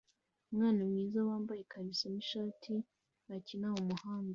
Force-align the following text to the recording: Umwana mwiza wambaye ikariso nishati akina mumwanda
Umwana 0.51 0.81
mwiza 0.89 1.19
wambaye 1.29 1.59
ikariso 1.61 2.05
nishati 2.13 2.73
akina 3.35 3.67
mumwanda 3.75 4.29